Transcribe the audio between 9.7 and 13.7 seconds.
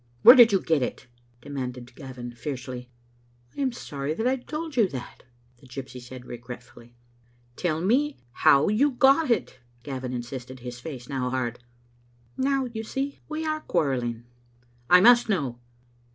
Gavin insisted, his face now hard. "Now, you see, we are